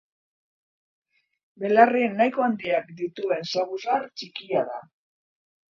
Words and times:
Belarri 1.65 2.07
nahiko 2.15 2.47
handiak 2.49 2.91
dituen 3.03 3.47
saguzar 3.55 4.13
txikia 4.19 4.67
da. 4.73 4.85